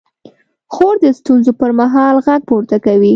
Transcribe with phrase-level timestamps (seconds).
[0.73, 3.09] خور د ستونزو پر مهال غږ پورته کوي.